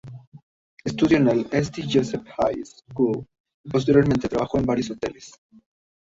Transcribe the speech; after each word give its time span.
Estudió 0.83 1.17
en 1.17 1.27
el 1.29 1.47
St 1.51 1.83
Joseph's 1.83 2.33
High 2.39 2.63
school 2.65 3.23
y 3.63 3.69
posteriormente 3.69 4.27
trabajó 4.27 4.57
en 4.57 4.65
varios 4.65 4.89
hoteles. 4.89 5.33